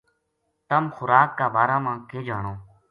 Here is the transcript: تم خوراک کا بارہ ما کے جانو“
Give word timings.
تم 0.69 0.83
خوراک 0.95 1.29
کا 1.37 1.47
بارہ 1.55 1.77
ما 1.83 1.93
کے 2.09 2.19
جانو“ 2.27 2.53